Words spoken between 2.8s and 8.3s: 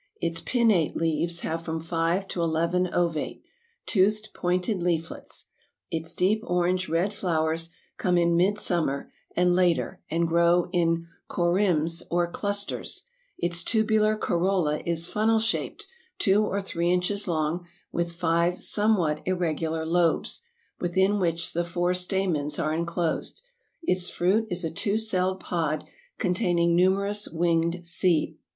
ovate, toothed pointed leaflets. Its deep orange red flowers come